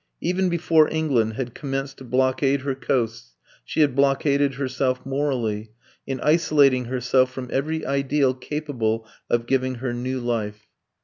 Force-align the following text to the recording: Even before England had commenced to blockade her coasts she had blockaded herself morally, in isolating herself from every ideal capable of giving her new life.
Even 0.19 0.49
before 0.49 0.89
England 0.91 1.33
had 1.33 1.53
commenced 1.53 1.99
to 1.99 2.03
blockade 2.03 2.61
her 2.61 2.73
coasts 2.73 3.35
she 3.63 3.81
had 3.81 3.95
blockaded 3.95 4.55
herself 4.55 5.05
morally, 5.05 5.69
in 6.07 6.19
isolating 6.21 6.85
herself 6.85 7.31
from 7.31 7.47
every 7.53 7.85
ideal 7.85 8.33
capable 8.33 9.07
of 9.29 9.45
giving 9.45 9.75
her 9.75 9.93
new 9.93 10.19
life. 10.19 10.65